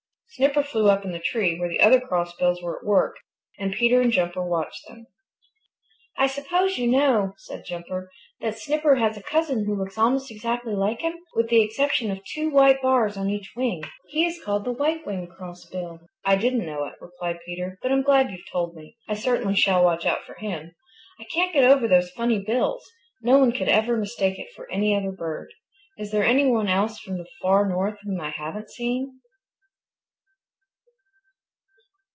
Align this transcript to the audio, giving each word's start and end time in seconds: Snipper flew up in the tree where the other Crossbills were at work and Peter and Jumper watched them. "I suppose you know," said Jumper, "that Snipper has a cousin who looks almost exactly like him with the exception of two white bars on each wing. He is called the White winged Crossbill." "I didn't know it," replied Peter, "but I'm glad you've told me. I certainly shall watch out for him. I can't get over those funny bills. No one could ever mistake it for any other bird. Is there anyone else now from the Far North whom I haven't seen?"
Snipper 0.35 0.63
flew 0.63 0.89
up 0.89 1.03
in 1.03 1.11
the 1.11 1.19
tree 1.19 1.59
where 1.59 1.67
the 1.67 1.81
other 1.81 1.99
Crossbills 1.99 2.63
were 2.63 2.79
at 2.79 2.85
work 2.85 3.17
and 3.59 3.73
Peter 3.73 3.99
and 3.99 4.13
Jumper 4.13 4.41
watched 4.41 4.87
them. 4.87 5.05
"I 6.15 6.27
suppose 6.27 6.77
you 6.77 6.87
know," 6.87 7.33
said 7.35 7.65
Jumper, 7.65 8.09
"that 8.39 8.57
Snipper 8.57 8.95
has 8.95 9.17
a 9.17 9.23
cousin 9.23 9.65
who 9.65 9.75
looks 9.75 9.97
almost 9.97 10.31
exactly 10.31 10.73
like 10.73 11.01
him 11.01 11.15
with 11.35 11.49
the 11.49 11.61
exception 11.61 12.09
of 12.11 12.23
two 12.23 12.49
white 12.49 12.81
bars 12.81 13.17
on 13.17 13.29
each 13.29 13.51
wing. 13.57 13.83
He 14.07 14.25
is 14.25 14.41
called 14.41 14.63
the 14.63 14.71
White 14.71 15.05
winged 15.05 15.31
Crossbill." 15.31 15.99
"I 16.23 16.37
didn't 16.37 16.65
know 16.65 16.85
it," 16.85 16.93
replied 17.01 17.39
Peter, 17.45 17.77
"but 17.81 17.91
I'm 17.91 18.01
glad 18.01 18.31
you've 18.31 18.49
told 18.53 18.73
me. 18.73 18.95
I 19.09 19.15
certainly 19.15 19.55
shall 19.57 19.83
watch 19.83 20.05
out 20.05 20.23
for 20.23 20.35
him. 20.35 20.73
I 21.19 21.25
can't 21.25 21.51
get 21.51 21.65
over 21.69 21.89
those 21.89 22.09
funny 22.11 22.39
bills. 22.39 22.89
No 23.21 23.37
one 23.37 23.51
could 23.51 23.67
ever 23.67 23.97
mistake 23.97 24.39
it 24.39 24.47
for 24.55 24.71
any 24.71 24.95
other 24.95 25.11
bird. 25.11 25.51
Is 25.97 26.11
there 26.11 26.23
anyone 26.23 26.69
else 26.69 27.05
now 27.05 27.11
from 27.15 27.17
the 27.17 27.27
Far 27.41 27.67
North 27.67 27.97
whom 28.05 28.21
I 28.21 28.29
haven't 28.29 28.69
seen?" 28.69 29.17